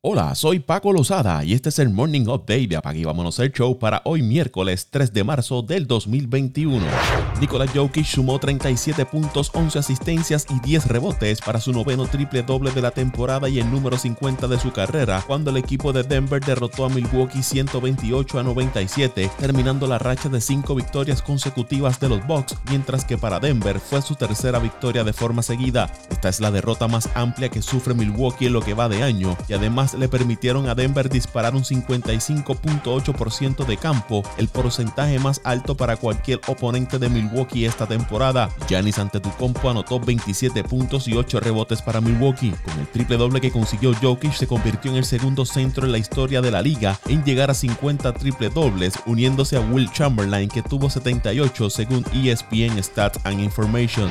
[0.00, 3.80] Hola, soy Paco Lozada y este es el Morning Update de Apague Vámonos el Show
[3.80, 6.86] para hoy miércoles 3 de marzo del 2021.
[7.40, 12.70] Nicolás Jokic sumó 37 puntos, 11 asistencias y 10 rebotes para su noveno triple doble
[12.70, 16.44] de la temporada y el número 50 de su carrera cuando el equipo de Denver
[16.44, 22.24] derrotó a Milwaukee 128 a 97, terminando la racha de 5 victorias consecutivas de los
[22.24, 25.90] Bucks, mientras que para Denver fue su tercera victoria de forma seguida.
[26.08, 29.36] Esta es la derrota más amplia que sufre Milwaukee en lo que va de año
[29.48, 35.76] y además le permitieron a Denver disparar un 55.8% de campo, el porcentaje más alto
[35.76, 38.50] para cualquier oponente de Milwaukee esta temporada.
[38.68, 42.54] Giannis Antetokounmpo anotó 27 puntos y 8 rebotes para Milwaukee.
[42.64, 45.98] Con el triple doble que consiguió Jokic se convirtió en el segundo centro en la
[45.98, 50.62] historia de la liga en llegar a 50 triple dobles, uniéndose a Will Chamberlain que
[50.62, 54.10] tuvo 78 según ESPN Stats and Information.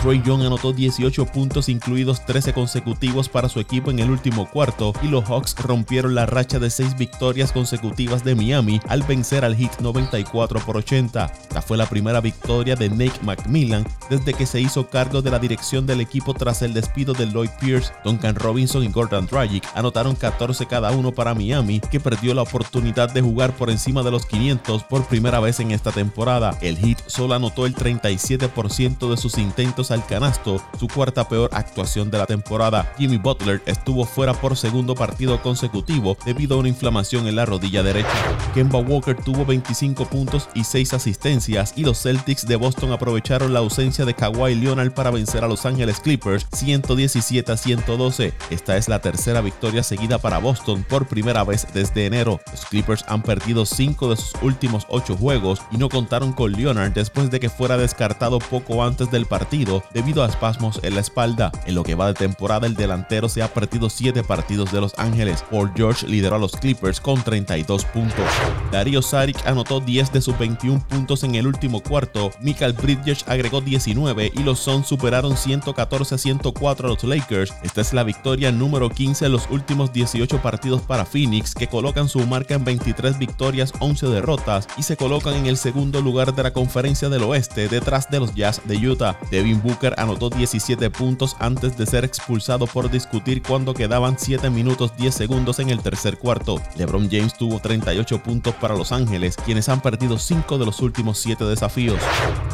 [0.00, 4.92] Troy Young anotó 18 puntos incluidos 13 consecutivos para su equipo en el último cuarto
[5.02, 9.56] y los Hawks rompieron la racha de seis victorias consecutivas de Miami al vencer al
[9.56, 11.24] Heat 94 por 80.
[11.24, 15.38] Esta fue la primera victoria de Nate McMillan desde que se hizo cargo de la
[15.38, 17.94] dirección del equipo tras el despido de Lloyd Pierce.
[18.04, 23.10] Duncan Robinson y Gordon Dragic anotaron 14 cada uno para Miami, que perdió la oportunidad
[23.10, 26.58] de jugar por encima de los 500 por primera vez en esta temporada.
[26.60, 32.10] El Heat solo anotó el 37% de sus intentos al canasto, su cuarta peor actuación
[32.10, 32.92] de la temporada.
[32.98, 37.84] Jimmy Butler estuvo fuera por segundo partido consecutivo debido a una inflamación en la rodilla
[37.84, 38.10] derecha.
[38.54, 43.60] Kemba Walker tuvo 25 puntos y 6 asistencias y los Celtics de Boston aprovecharon la
[43.60, 48.34] ausencia de Kawhi Leonard para vencer a Los Angeles Clippers 117 a 112.
[48.50, 52.40] Esta es la tercera victoria seguida para Boston por primera vez desde enero.
[52.50, 56.94] Los Clippers han perdido 5 de sus últimos 8 juegos y no contaron con Leonard
[56.94, 61.52] después de que fuera descartado poco antes del partido debido a espasmos en la espalda.
[61.64, 64.95] En lo que va de temporada el delantero se ha perdido 7 partidos de Los
[64.98, 65.44] Ángeles.
[65.50, 68.26] Paul George lideró a los Clippers con 32 puntos.
[68.72, 72.30] Dario Saric anotó 10 de sus 21 puntos en el último cuarto.
[72.40, 77.54] Michael Bridges agregó 19 y los Suns superaron 114 a 104 a los Lakers.
[77.62, 82.08] Esta es la victoria número 15 en los últimos 18 partidos para Phoenix, que colocan
[82.08, 86.42] su marca en 23 victorias, 11 derrotas y se colocan en el segundo lugar de
[86.42, 89.18] la conferencia del oeste detrás de los Jazz de Utah.
[89.30, 94.85] Devin Booker anotó 17 puntos antes de ser expulsado por discutir cuando quedaban 7 minutos
[94.96, 96.60] 10 segundos en el tercer cuarto.
[96.76, 101.18] LeBron James tuvo 38 puntos para Los Ángeles, quienes han perdido 5 de los últimos
[101.18, 101.98] 7 desafíos.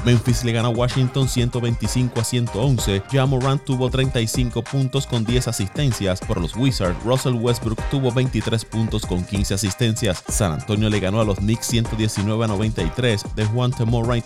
[0.04, 3.03] Memphis le ganó a Washington 125 a 111.
[3.10, 6.21] Ja Morant tuvo 35 puntos con 10 asistencias.
[6.21, 10.22] Por los Wizards, Russell Westbrook tuvo 23 puntos con 15 asistencias.
[10.28, 13.25] San Antonio le ganó a los Knicks 119 a 93.
[13.34, 13.72] De Juan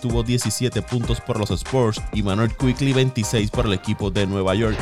[0.01, 4.55] tuvo 17 puntos por los Spurs y Manuel Quickly 26 por el equipo de Nueva
[4.55, 4.77] York.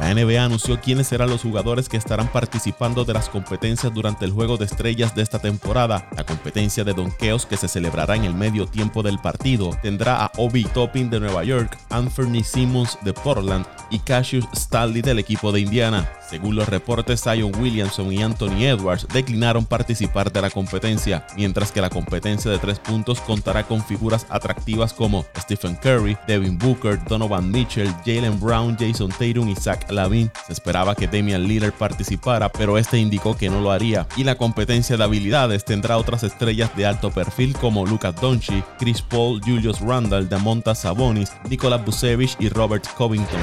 [0.00, 4.32] La NBA anunció quiénes serán los jugadores que estarán participando de las competencias durante el
[4.32, 6.08] juego de estrellas de esta temporada.
[6.16, 10.32] La competencia de donkeos que se celebrará en el medio tiempo del partido tendrá a
[10.36, 15.60] Obi Toppin de Nueva York, Anthony Simmons de Portland y Cassius Stanley del equipo de
[15.60, 16.08] Indiana.
[16.28, 21.80] Según los reportes, Zion Williamson y Anthony Edwards declinaron participar de la competencia, mientras que
[21.80, 27.50] la competencia de tres puntos contará con figuras atractivas como Stephen Curry, Devin Booker, Donovan
[27.50, 30.30] Mitchell, Jalen Brown, Jason Tatum y Zach Lavin.
[30.46, 34.06] Se esperaba que Damian Lillard participara, pero este indicó que no lo haría.
[34.16, 39.02] Y la competencia de habilidades tendrá otras estrellas de alto perfil como Luka Doncic, Chris
[39.02, 43.40] Paul, Julius Randle, Damonta Sabonis, Nicolas Busevich y Robert Covington.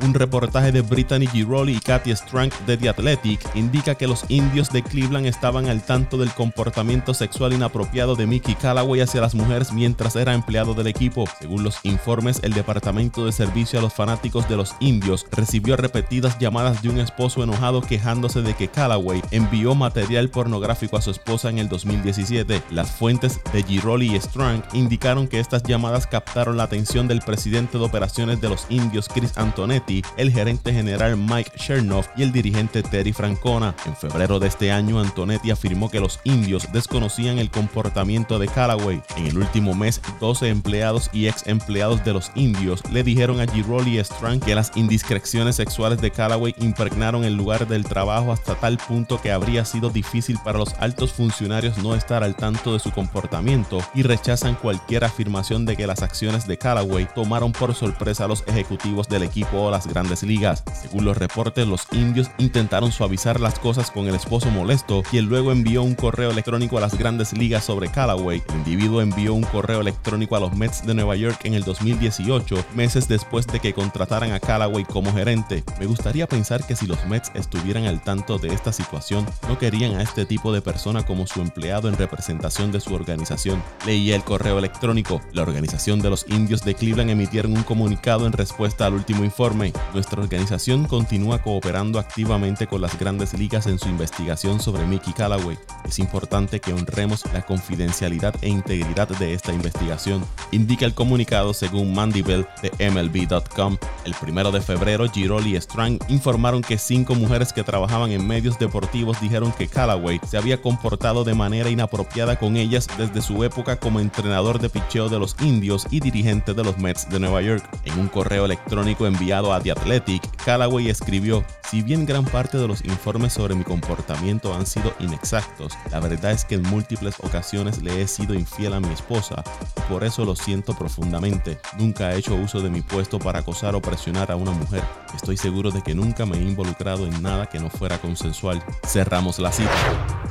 [0.00, 4.70] Un reportaje de Brittany Giroli y Katy Strang de The Athletic indica que los indios
[4.70, 9.72] de Cleveland estaban al tanto del comportamiento sexual inapropiado de Mickey Callaway hacia las mujeres
[9.72, 11.24] mientras era empleado del equipo.
[11.40, 16.38] Según los informes, el Departamento de Servicio a los Fanáticos de los Indios recibió repetidas
[16.38, 17.80] llamadas de un esposo enojado
[18.18, 22.62] de que Callaway envió material pornográfico a su esposa en el 2017.
[22.70, 27.78] Las fuentes de Giroli y Strang indicaron que estas llamadas captaron la atención del presidente
[27.78, 32.82] de operaciones de los indios Chris Antonetti el gerente general Mike Chernoff y el dirigente
[32.82, 33.74] Terry Francona.
[33.86, 39.00] En febrero de este año, Antonetti afirmó que los indios desconocían el comportamiento de Callaway.
[39.16, 43.46] En el último mes, 12 empleados y ex empleados de los indios le dijeron a
[43.46, 48.54] Giroli y Strang que las indiscreciones sexuales de Callaway impregnaron el lugar del trabajo hasta
[48.54, 52.78] tal punto que habría sido difícil para los altos funcionarios no estar al tanto de
[52.78, 58.24] su comportamiento y rechazan cualquier afirmación de que las acciones de Callaway tomaron por sorpresa
[58.24, 60.64] a los ejecutivos del equipo o la grandes ligas.
[60.80, 65.52] Según los reportes, los indios intentaron suavizar las cosas con el esposo molesto, quien luego
[65.52, 68.42] envió un correo electrónico a las grandes ligas sobre Callaway.
[68.48, 72.64] El individuo envió un correo electrónico a los Mets de Nueva York en el 2018,
[72.74, 75.64] meses después de que contrataran a Callaway como gerente.
[75.78, 79.96] Me gustaría pensar que si los Mets estuvieran al tanto de esta situación, no querían
[79.96, 83.62] a este tipo de persona como su empleado en representación de su organización.
[83.86, 85.20] Leía el correo electrónico.
[85.32, 89.72] La organización de los indios de Cleveland emitieron un comunicado en respuesta al último informe.
[89.94, 95.58] Nuestra organización continúa cooperando activamente con las grandes ligas en su investigación sobre Mickey Callaway.
[95.84, 101.94] Es importante que honremos la confidencialidad e integridad de esta investigación, indica el comunicado según
[101.94, 103.76] Mandeville de MLB.com.
[104.04, 108.58] El primero de febrero, Giroli y Strang informaron que cinco mujeres que trabajaban en medios
[108.58, 113.76] deportivos dijeron que Callaway se había comportado de manera inapropiada con ellas desde su época
[113.80, 117.64] como entrenador de picheo de los indios y dirigente de los Mets de Nueva York.
[117.84, 122.68] En un correo electrónico enviado a The Athletic, Callaway escribió, si bien gran parte de
[122.68, 127.82] los informes sobre mi comportamiento han sido inexactos, la verdad es que en múltiples ocasiones
[127.82, 129.42] le he sido infiel a mi esposa
[129.88, 131.58] por eso lo siento profundamente.
[131.78, 134.82] Nunca he hecho uso de mi puesto para acosar o presionar a una mujer.
[135.14, 138.62] Estoy seguro de que nunca me he involucrado en nada que no fuera consensual.
[138.84, 139.70] Cerramos la cita.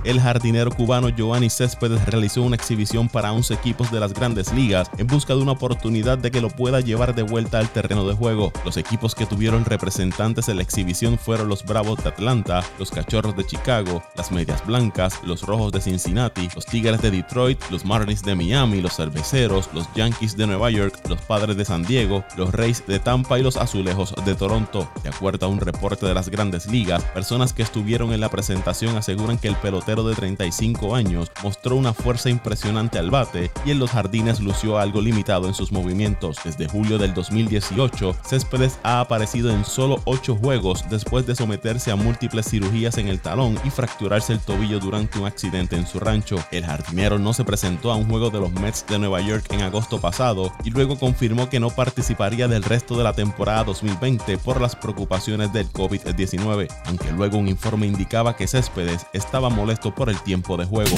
[0.04, 4.90] El jardinero cubano Giovanni Céspedes realizó una exhibición para 11 equipos de las grandes ligas
[4.98, 8.14] en busca de una oportunidad de que lo pueda llevar de vuelta al terreno de
[8.14, 8.54] juego.
[8.64, 13.36] Los equipos que tuvieron representantes en la exhibición fueron los Bravos de Atlanta, los Cachorros
[13.36, 18.24] de Chicago, las Medias Blancas, los Rojos de Cincinnati, los Tigres de Detroit, los Marlins
[18.24, 22.54] de Miami, los Cerveceros, los Yankees de Nueva York, los Padres de San Diego, los
[22.54, 24.90] Reyes de Tampa y los Azulejos de Toronto.
[25.04, 28.98] De acuerdo a un reporte de las grandes ligas, personas que estuvieron en la presentación
[28.98, 33.78] aseguran que el pelotero de 35 años mostró una fuerza impresionante al bate y en
[33.78, 36.38] los jardines lució algo limitado en sus movimientos.
[36.44, 41.96] Desde julio del 2018, Céspedes ha aparecido en solo 8 juegos después de someterse a
[41.96, 46.38] múltiples cirugías en el talón y fracturarse el tobillo durante un accidente en su rancho.
[46.50, 49.62] El jardinero no se presentó a un juego de los Mets de Nueva York en
[49.62, 54.60] agosto pasado y luego confirmó que no participaría del resto de la temporada 2020 por
[54.60, 60.18] las preocupaciones del COVID-19, aunque luego un informe indicaba que Céspedes estaba molesto por el
[60.22, 60.96] tiempo de juego.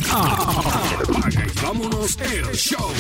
[1.64, 2.94] vámonos el show.